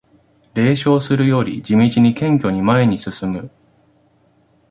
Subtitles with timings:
[0.55, 3.51] 冷笑するより地道に謙虚に前に進む